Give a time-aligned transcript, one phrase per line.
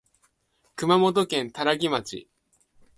[0.77, 2.27] 熊本県多良木町